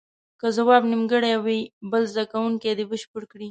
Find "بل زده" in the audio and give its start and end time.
1.91-2.23